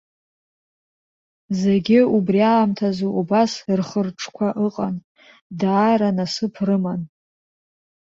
[1.59, 4.95] Зегь убри аамҭазы убас рхы-рҿқәа ыҟан,
[5.59, 7.01] даара насыԥ рыман.